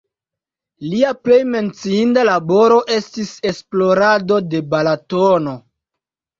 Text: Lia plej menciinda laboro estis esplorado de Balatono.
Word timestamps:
Lia 0.93 1.11
plej 1.27 1.37
menciinda 1.57 2.25
laboro 2.31 2.79
estis 2.97 3.31
esplorado 3.53 4.43
de 4.51 4.65
Balatono. 4.75 5.59